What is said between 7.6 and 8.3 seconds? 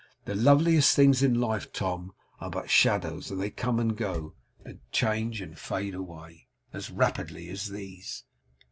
these!